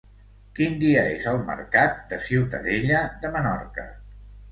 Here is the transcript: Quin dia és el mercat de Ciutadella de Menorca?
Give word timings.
Quin 0.59 0.77
dia 0.83 1.01
és 1.17 1.27
el 1.31 1.37
mercat 1.49 1.99
de 2.13 2.19
Ciutadella 2.29 3.03
de 3.27 3.31
Menorca? 3.37 3.87